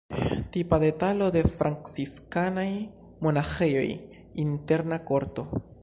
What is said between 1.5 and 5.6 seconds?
franciskanaj monaĥejoj: interna korto.